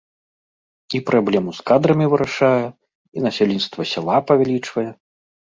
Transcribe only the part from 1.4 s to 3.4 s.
з кадрамі вырашае, і